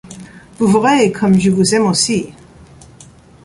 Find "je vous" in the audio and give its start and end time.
1.39-1.75